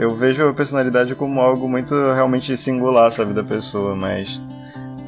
[0.00, 4.40] eu vejo a personalidade como algo muito realmente singular, sabe, da pessoa, mas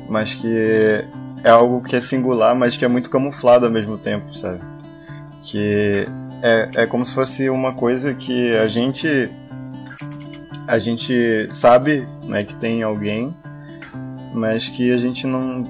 [0.06, 1.06] mas que
[1.42, 4.60] é algo que é singular, mas que é muito camuflado ao mesmo tempo, sabe?
[5.42, 6.06] Que
[6.42, 9.30] é, é como se fosse uma coisa que a gente
[10.68, 13.34] a gente sabe, né, que tem alguém,
[14.34, 15.66] mas que a gente não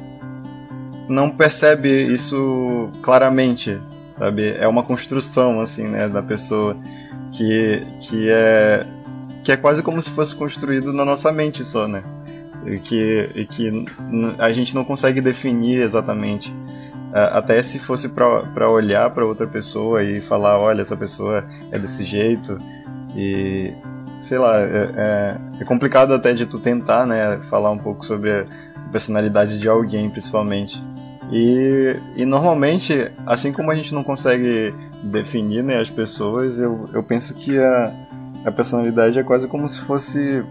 [1.09, 4.53] não percebe isso claramente, sabe?
[4.59, 6.77] É uma construção assim, né, da pessoa
[7.31, 8.85] que que é
[9.43, 12.05] que é quase como se fosse construído na nossa mente só, né?
[12.65, 13.87] E que, e que
[14.39, 16.55] a gente não consegue definir exatamente.
[17.13, 22.05] Até se fosse para olhar para outra pessoa e falar: olha, essa pessoa é desse
[22.05, 22.59] jeito.
[23.15, 23.75] E
[24.21, 28.31] sei lá, é, é, é complicado até de tu tentar né, falar um pouco sobre
[28.31, 28.47] a
[28.91, 30.81] personalidade de alguém, principalmente.
[31.31, 37.03] E, e normalmente, assim como a gente não consegue definir né, as pessoas, eu, eu
[37.03, 37.93] penso que a,
[38.45, 40.45] a personalidade é quase como se fosse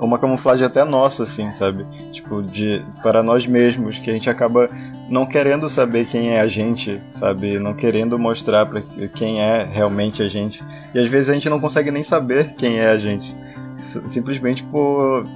[0.00, 1.86] uma camuflagem até nossa, assim, sabe?
[2.12, 4.68] Tipo, de para nós mesmos, que a gente acaba
[5.08, 7.58] não querendo saber quem é a gente, sabe?
[7.58, 8.82] Não querendo mostrar para
[9.14, 10.62] quem é realmente a gente.
[10.94, 13.34] E às vezes a gente não consegue nem saber quem é a gente,
[13.80, 15.26] simplesmente por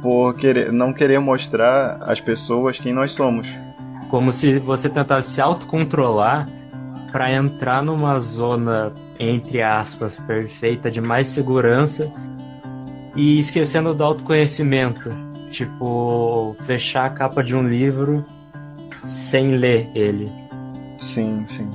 [0.00, 3.48] por querer não querer mostrar às pessoas quem nós somos.
[4.08, 6.48] Como se você tentasse se autocontrolar
[7.10, 12.10] para entrar numa zona entre aspas perfeita de mais segurança
[13.16, 15.10] e esquecendo do autoconhecimento.
[15.50, 18.24] Tipo, fechar a capa de um livro
[19.04, 20.30] sem ler ele.
[20.96, 21.70] Sim, sim.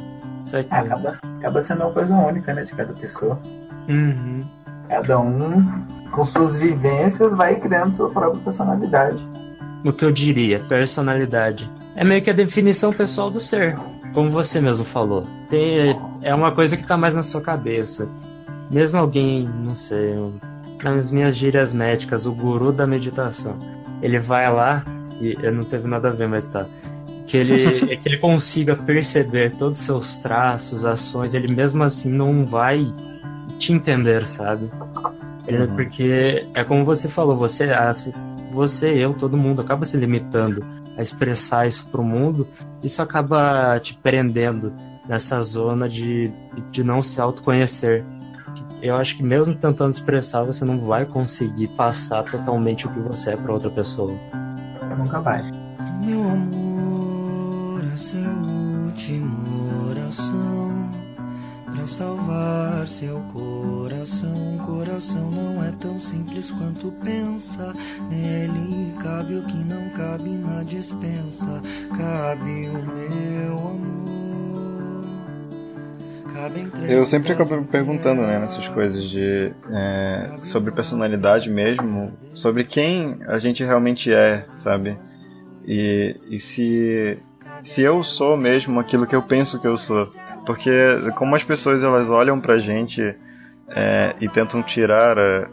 [0.53, 3.41] É, acaba, acaba sendo uma coisa única, né, de cada pessoa.
[3.89, 4.45] Uhum.
[4.87, 9.27] Cada um, com suas vivências, vai criando sua própria personalidade.
[9.83, 11.69] O que eu diria, personalidade.
[11.95, 13.75] É meio que a definição pessoal do ser.
[14.13, 15.25] Como você mesmo falou.
[15.49, 18.07] Tem, é uma coisa que tá mais na sua cabeça.
[18.69, 20.15] Mesmo alguém, não sei,
[20.83, 23.55] nas minhas gírias médicas, o guru da meditação.
[24.01, 24.83] Ele vai lá,
[25.19, 26.67] e não teve nada a ver, mas tá.
[27.27, 32.11] Que ele, é que ele consiga perceber todos os seus traços, ações, ele mesmo assim
[32.11, 32.85] não vai
[33.57, 34.69] te entender, sabe?
[35.47, 35.75] Ele, uhum.
[35.75, 37.69] Porque é como você falou, você,
[38.51, 42.47] você, eu, todo mundo acaba se limitando a expressar isso pro mundo,
[42.81, 44.71] isso acaba te prendendo
[45.07, 46.31] nessa zona de,
[46.71, 48.05] de não se autoconhecer
[48.83, 53.31] eu acho que mesmo tentando expressar, você não vai conseguir passar totalmente o que você
[53.31, 54.13] é para outra pessoa.
[54.97, 55.41] Nunca vai.
[56.03, 60.62] Meu amor, essa é a última oração
[61.83, 64.57] para salvar seu coração.
[64.65, 67.73] Coração não é tão simples quanto pensa.
[68.09, 71.61] Nele cabe o que não cabe na dispensa.
[71.97, 74.13] Cabe o meu amor.
[76.87, 83.39] Eu sempre acabo perguntando né, nessas coisas de é, sobre personalidade mesmo, sobre quem a
[83.39, 84.97] gente realmente é, sabe?
[85.65, 87.17] E, e se,
[87.61, 90.11] se eu sou mesmo aquilo que eu penso que eu sou.
[90.45, 90.71] Porque
[91.15, 93.15] como as pessoas elas olham pra gente
[93.69, 95.47] é, e tentam tirar é,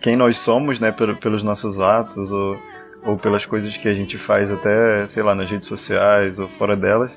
[0.00, 2.58] quem nós somos, né, pelos nossos atos ou,
[3.06, 6.76] ou pelas coisas que a gente faz até, sei lá, nas redes sociais ou fora
[6.76, 7.12] delas.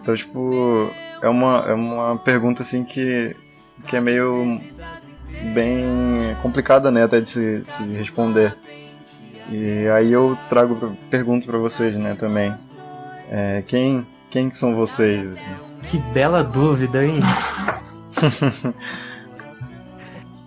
[0.00, 0.90] Então, tipo,
[1.22, 3.34] é uma, é uma pergunta assim que,
[3.86, 4.60] que é meio
[5.54, 8.56] bem complicada né, até de se, se responder.
[9.48, 12.54] E aí eu trago pergunto para vocês, né, também.
[13.30, 15.30] É, quem quem são vocês?
[15.30, 15.71] Assim?
[15.86, 17.20] Que bela dúvida, hein?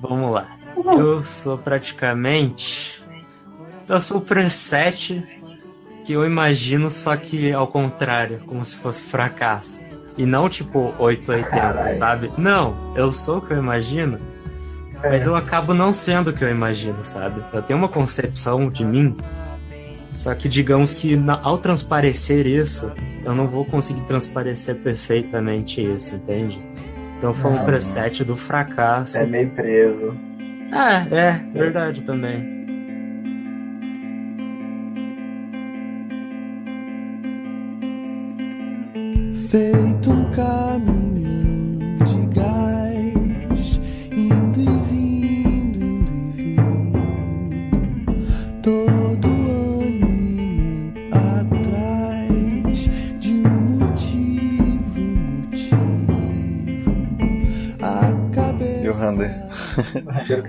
[0.01, 0.47] Vamos lá.
[0.75, 2.96] Eu sou praticamente
[3.88, 5.24] eu sou o preset
[6.03, 9.84] que eu imagino, só que ao contrário, como se fosse fracasso.
[10.18, 12.31] E não tipo 880, sabe?
[12.38, 14.19] Não, eu sou o que eu imagino,
[15.04, 15.10] é.
[15.10, 17.44] mas eu acabo não sendo o que eu imagino, sabe?
[17.54, 19.15] Eu tenho uma concepção de mim,
[20.15, 22.91] só que digamos que na, ao transparecer isso,
[23.23, 26.59] eu não vou conseguir transparecer perfeitamente isso, entende?
[27.17, 29.17] Então foi um preset do fracasso.
[29.17, 30.13] É meio preso.
[30.71, 31.53] É, é, Sim.
[31.53, 32.56] verdade também.
[39.56, 42.35] feito um caminhão de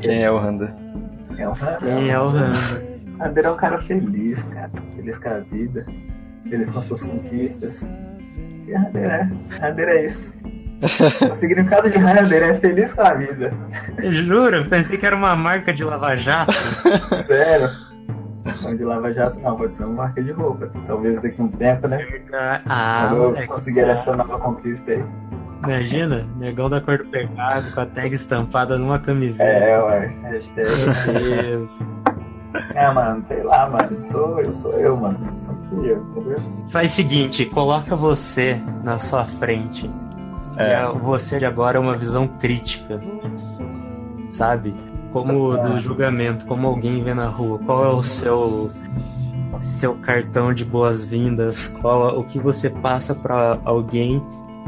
[0.01, 0.75] Quem é o Rander?
[1.39, 1.79] É o Rander.
[1.81, 2.83] Quem é o Rander?
[3.19, 4.71] Rander é um cara feliz, cara.
[4.95, 5.87] Feliz com a vida,
[6.49, 7.93] feliz com as suas conquistas.
[8.73, 9.59] Radeira é.
[9.59, 10.35] Radeira é isso.
[11.31, 13.53] o significado de Rander é feliz com a vida.
[14.11, 16.53] Juro, pensei que era uma marca de lava-jato.
[17.23, 17.69] Sério.
[18.63, 20.71] Não de Lava Jato não, pode ser uma marca de roupa.
[20.87, 22.07] Talvez daqui a um tempo, né?
[22.67, 23.47] Ah, Quando eu moleque.
[23.49, 25.05] conseguir essa nova conquista aí.
[25.65, 29.45] Imagina, negão da cor do pecado com a tag estampada numa camiseta.
[29.45, 30.07] É, ué.
[30.23, 30.69] Hashtag.
[31.13, 31.71] Meu Deus.
[32.75, 34.01] É, mano, sei lá, mano.
[34.01, 35.19] Sou eu, sou eu, mano.
[35.37, 36.41] Sempre eu, entendeu?
[36.71, 39.91] Faz o seguinte, coloca você na sua frente.
[40.59, 40.87] É.
[41.03, 43.01] você de agora é uma visão crítica.
[44.31, 44.75] Sabe?
[45.13, 47.59] Como do julgamento, como alguém vê na rua.
[47.65, 48.71] Qual é o seu
[49.61, 51.69] seu cartão de boas-vindas?
[51.81, 54.23] Qual é- o que você passa pra alguém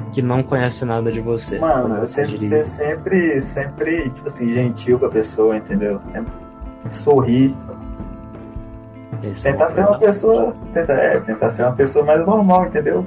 [0.09, 1.59] que não conhece nada de você?
[1.59, 2.49] Mano, eu diria?
[2.49, 6.01] ser sempre, sempre, tipo assim, gentil com a pessoa, entendeu?
[6.01, 6.33] Sempre
[6.89, 7.57] sorrir.
[9.23, 10.55] Esse é Tentar uma ser uma pessoa.
[10.73, 13.07] Tentar, é, tentar ser uma pessoa mais normal, entendeu?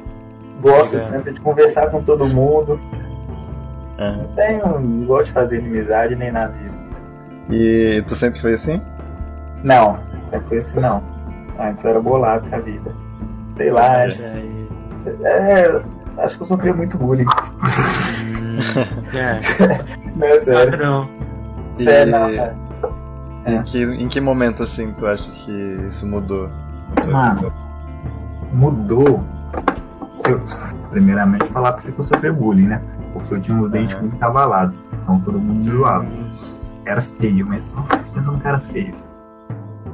[0.62, 1.10] Gosto Legal.
[1.10, 2.80] sempre de conversar com todo mundo.
[3.98, 4.18] Aham.
[4.18, 4.80] Não tenho.
[4.80, 6.82] Não gosto de fazer inimizade nem nada disso.
[7.50, 8.82] E tu sempre foi assim?
[9.64, 11.04] Não, sempre foi assim não.
[11.60, 12.92] Antes eu era bolado com a vida.
[13.58, 14.48] Sei lá, É,
[15.24, 15.82] é.
[16.18, 17.26] Acho que eu sofria muito bullying.
[19.14, 19.40] é,
[20.16, 20.72] Não, é sério.
[20.72, 21.10] padrão.
[21.80, 22.58] E Sério, não, sério.
[23.48, 25.52] em, que, em que momento assim tu acha que
[25.88, 26.50] isso mudou?
[27.12, 27.52] Mano,
[28.54, 29.24] mudou.
[30.28, 30.42] Eu,
[30.92, 32.82] primeiramente, falar porque eu sofri bullying, né?
[33.14, 34.80] Porque eu tinha uns dentes muito cavalados.
[35.02, 36.06] Então todo mundo me zoava.
[36.86, 38.94] Era feio, mas nossa, pensa num cara feio.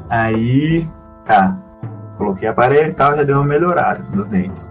[0.10, 0.88] Aí,
[1.25, 1.58] tá.
[2.18, 4.69] Coloquei aparelho e tal, já deu uma melhorada nos dentes.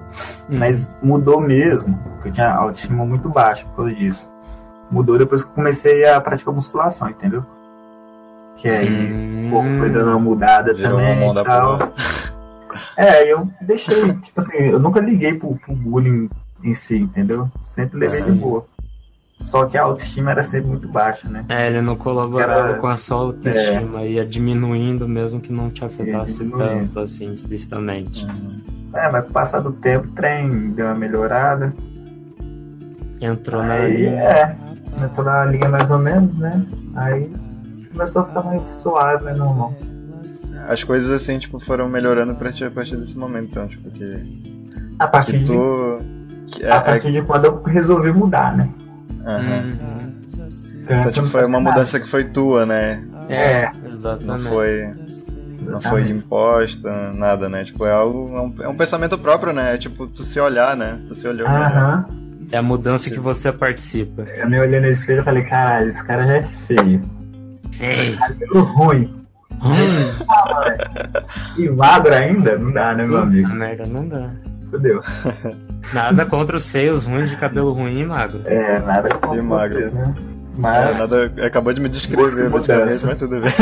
[0.50, 0.58] Hum.
[0.58, 4.28] Mas mudou mesmo, porque eu tinha autoestima muito baixa por causa disso.
[4.90, 7.44] Mudou depois que eu comecei a praticar musculação, entendeu?
[8.56, 11.78] Que aí Hum, um pouco foi dando uma mudada Virou também uma e tal.
[12.96, 16.28] É, eu deixei, tipo assim, eu nunca liguei pro, pro bullying
[16.64, 17.50] em si, entendeu?
[17.62, 18.66] Sempre levei de boa.
[19.46, 21.44] Só que a autoestima era sempre muito baixa, né?
[21.48, 25.84] É, ele não colaborava Era- com a sua autoestima, ia diminuindo mesmo que não te
[25.84, 28.26] afetasse tanto assim, explicitamente.
[28.92, 31.72] É, mas com o passar do tempo o trem deu uma melhorada.
[33.20, 34.20] Entrou na Aí, linha.
[34.20, 34.56] é,
[35.00, 36.66] entrou na liga mais ou menos, né?
[36.96, 37.30] Aí
[37.92, 39.72] começou a ficar mais suave, né, normal.
[40.68, 44.42] As coisas assim, tipo, foram melhorando pra ti a partir desse momento, então, tipo, que,
[44.98, 45.98] A partir, que de, tu.
[46.48, 48.68] Que, é, a é, partir de quando eu resolvi mudar, né?
[49.26, 49.78] Aham.
[49.80, 50.12] Uhum.
[50.88, 53.04] Então, tipo, foi uma mudança que foi tua, né?
[53.28, 53.72] É, É.
[53.82, 54.42] Não exatamente.
[54.44, 54.88] foi,
[55.60, 57.64] não foi imposta, nada, né?
[57.64, 58.36] Tipo, é algo.
[58.36, 59.74] É um, é um pensamento próprio, né?
[59.74, 61.00] É tipo, tu se olhar, né?
[61.08, 61.46] Tu se olhou.
[61.48, 62.06] Aham.
[62.52, 64.22] É a mudança que você participa.
[64.22, 67.02] Eu me olhei no espelho e falei, caralho, esse cara já é feio.
[67.80, 69.12] Ei, Cabelo ruim.
[69.54, 70.24] hum,
[71.58, 72.56] E magro ainda?
[72.56, 73.48] Não dá, né, meu amigo?
[73.48, 74.30] merda não dá.
[74.70, 75.00] Fudeu.
[75.94, 78.40] Nada contra os feios, ruins de cabelo ruim e magro.
[78.44, 79.78] É, nada contra E magro.
[79.78, 80.14] vocês, né?
[80.18, 83.52] É, Mas, nada, acabou de me descrever praticamente, mas tudo bem.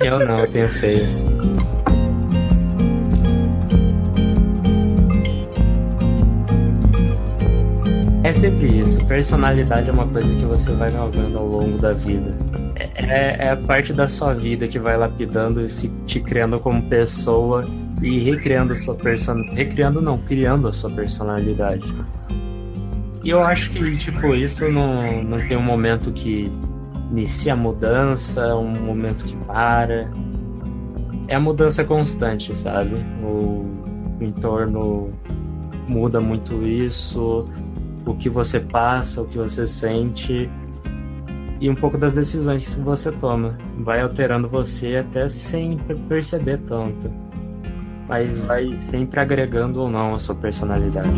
[0.00, 1.24] Eu não, eu tenho feios.
[8.22, 9.04] É sempre isso.
[9.06, 12.34] Personalidade é uma coisa que você vai galgando ao longo da vida.
[12.76, 16.58] É, é- é a parte da sua vida que vai lapidando e se te criando
[16.58, 17.66] como pessoa
[18.04, 19.56] e recriando a sua personalidade.
[19.56, 21.84] Recriando não, criando a sua personalidade.
[23.22, 26.52] E eu acho que, tipo, isso não, não tem um momento que
[27.10, 30.10] inicia a mudança, um momento que para.
[31.26, 32.96] É a mudança constante, sabe?
[33.22, 33.64] O
[34.20, 35.10] entorno
[35.88, 37.48] muda muito isso,
[38.04, 40.50] o que você passa, o que você sente
[41.60, 43.56] e um pouco das decisões que você toma.
[43.78, 47.23] Vai alterando você até sem per- perceber tanto.
[48.08, 51.08] Mas vai sempre agregando ou não a sua personalidade.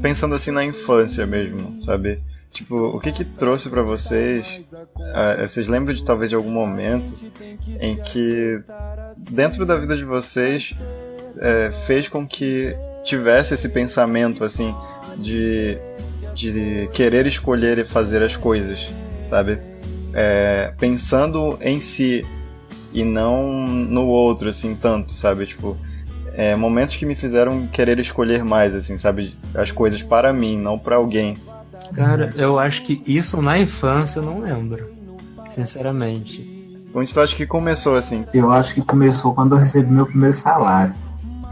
[0.00, 2.20] Pensando assim na infância mesmo, sabe?
[2.52, 4.62] Tipo, o que que trouxe pra vocês?
[5.14, 7.14] ah, vocês lembram de talvez de algum momento
[7.80, 8.62] em que
[9.16, 10.74] dentro da vida de vocês
[11.38, 14.74] é, fez com que tivesse esse pensamento assim
[15.16, 15.78] de
[16.34, 18.88] de querer escolher e fazer as coisas,
[19.28, 19.58] sabe?
[20.14, 22.26] É, pensando em si
[22.92, 25.46] e não no outro assim tanto, sabe?
[25.46, 25.76] Tipo,
[26.34, 29.34] é, momentos que me fizeram querer escolher mais, assim, sabe?
[29.54, 31.38] As coisas para mim, não para alguém.
[31.94, 34.90] Cara, eu acho que isso na infância eu não lembro.
[35.50, 36.62] Sinceramente.
[36.94, 38.24] Onde tu acha que começou assim?
[38.32, 40.94] eu acho que começou quando eu recebi meu primeiro salário.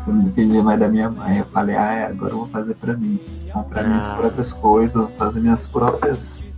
[0.06, 1.38] Eu não dependia mais da minha mãe.
[1.38, 3.20] Eu falei, ah, é, agora eu vou fazer pra mim.
[3.52, 4.14] Comprar minhas Ah.
[4.14, 6.49] próprias coisas, fazer minhas próprias.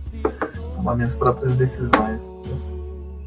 [0.75, 2.29] tomar minhas próprias decisões.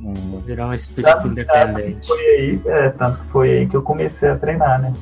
[0.03, 0.41] Hum.
[0.45, 2.07] Virar um espírito Tanto, tanto independente.
[2.07, 4.93] foi aí, é, tanto que foi aí que eu comecei a treinar, né?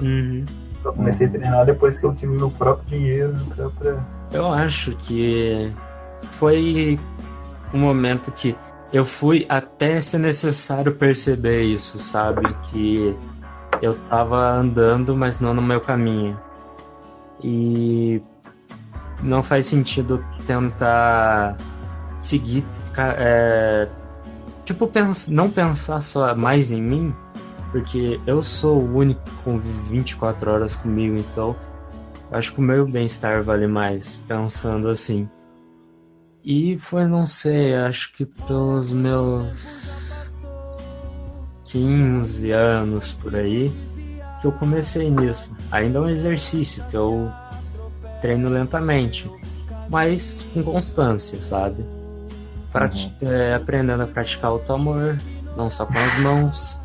[0.00, 0.44] Uhum.
[0.82, 3.96] Só comecei a treinar depois que eu tive meu próprio dinheiro, própria.
[4.32, 5.72] Eu acho que
[6.38, 6.98] foi
[7.74, 8.56] um momento que
[8.92, 12.42] eu fui até ser necessário perceber isso, sabe?
[12.70, 13.16] Que
[13.80, 16.36] eu tava andando, mas não no meu caminho.
[17.42, 18.20] E
[19.22, 21.56] não faz sentido tentar
[22.20, 22.64] seguir.
[22.96, 23.88] é,
[24.64, 27.14] tipo, pens- não pensar só mais em mim,
[27.70, 31.56] porque eu sou o único com 24 horas comigo, então
[32.30, 35.28] acho que o meu bem-estar vale mais, pensando assim.
[36.44, 40.28] E foi, não sei, acho que pelos meus
[41.66, 43.72] 15 anos por aí
[44.42, 45.50] que eu comecei nisso.
[45.70, 47.30] Ainda é um exercício que eu
[48.20, 49.30] treino lentamente,
[49.88, 51.82] mas com constância, sabe?
[52.72, 55.16] Prati- é, aprendendo a praticar auto-amor,
[55.56, 56.80] não só com as mãos.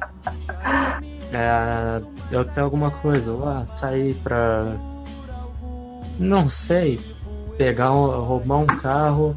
[1.33, 4.73] É, eu tenho alguma coisa, ah, sair pra.
[6.19, 6.99] Não sei,
[7.57, 9.35] pegar um, roubar um carro,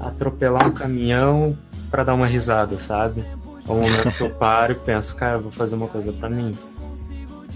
[0.00, 1.56] atropelar um caminhão
[1.90, 3.24] pra dar uma risada, sabe?
[3.66, 6.28] É o momento que eu paro e penso, cara, eu vou fazer uma coisa pra
[6.28, 6.52] mim.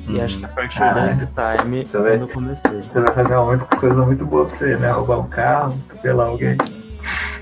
[0.08, 1.16] E acho que a partir Caralho.
[1.16, 2.82] desse time, Você vai- quando eu comecei.
[2.82, 4.90] Você vai fazer uma muito- coisa muito boa pra você, né?
[4.92, 6.56] Roubar um carro, atropelar alguém.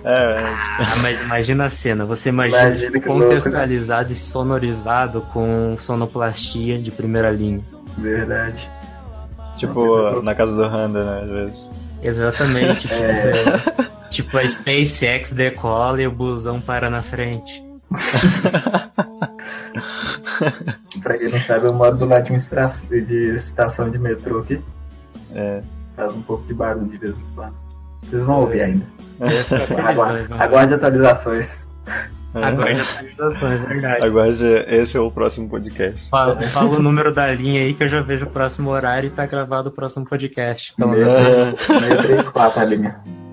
[0.06, 0.38] É,
[0.78, 3.26] Ah, mas imagina a cena, você imagina, Imagina que louco, né?
[3.28, 7.60] contextualizado e sonorizado com sonoplastia de primeira linha.
[7.96, 8.70] Verdade.
[9.56, 11.22] tipo na casa do Randa, né?
[11.22, 11.70] Às vezes.
[12.02, 12.88] Exatamente.
[12.92, 13.32] É.
[13.58, 17.62] tipo, tipo, a SpaceX decola e o busão para na frente.
[21.02, 22.68] Pra quem não sabe, eu moro do lado de uma
[23.00, 24.60] de estação de metrô aqui.
[25.32, 25.62] É.
[25.96, 27.54] Faz um pouco de barulho de vez em quando.
[28.02, 28.86] Vocês vão ouvir ainda.
[29.20, 31.66] Aguarde, Aguarde, aguarde atualizações.
[32.34, 34.02] aguarde atualizações, verdade.
[34.02, 36.08] Aguarde, esse é o próximo podcast.
[36.10, 39.10] Fala, fala o número da linha aí que eu já vejo o próximo horário e
[39.10, 40.74] tá gravado o próximo podcast.
[40.76, 41.12] Pelo menos.
[41.12, 43.23] 634 a linha.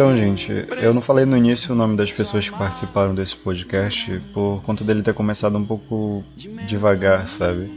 [0.00, 4.18] Então, gente, eu não falei no início o nome das pessoas que participaram desse podcast
[4.32, 6.24] por conta dele ter começado um pouco
[6.66, 7.70] devagar, sabe?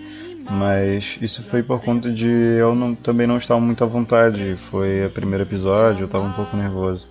[0.50, 4.54] Mas isso foi por conta de eu não- também não estar muito à vontade.
[4.54, 7.10] Foi o primeiro episódio, eu estava um pouco nervoso.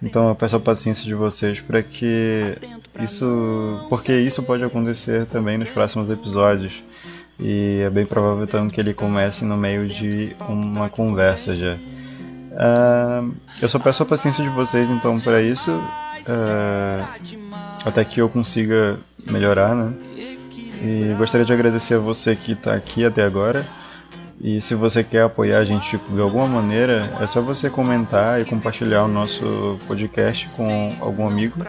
[0.00, 2.56] Então eu peço a paciência de vocês para que
[3.00, 3.84] isso.
[3.88, 6.84] Porque isso pode acontecer também nos próximos episódios.
[7.40, 11.76] E é bem provável então que ele comece no meio de uma conversa já.
[13.60, 15.70] Eu só peço a paciência de vocês então para isso,
[16.28, 17.14] ah,
[17.84, 19.92] até que eu consiga melhorar, né?
[20.84, 23.64] E gostaria de agradecer a você que está aqui até agora.
[24.42, 28.40] E se você quer apoiar a gente tipo, de alguma maneira, é só você comentar
[28.40, 31.64] e compartilhar o nosso podcast com algum amigo.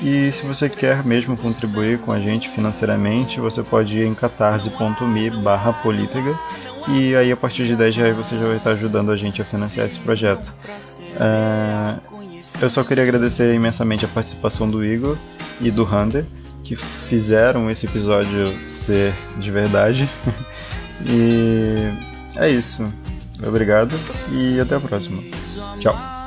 [0.00, 5.30] E se você quer mesmo contribuir com a gente financeiramente, você pode ir em catarse.me
[5.42, 5.76] barra
[6.88, 9.44] e aí a partir de 10 reais você já vai estar ajudando a gente a
[9.44, 10.54] financiar esse projeto.
[11.20, 11.98] Ah,
[12.58, 15.18] eu só queria agradecer imensamente a participação do Igor
[15.60, 16.24] e do Hunter,
[16.64, 20.08] que fizeram esse episódio ser de verdade.
[21.04, 21.92] e
[22.36, 22.86] é isso.
[23.46, 23.94] Obrigado
[24.32, 25.22] e até a próxima.
[25.78, 26.17] Tchau.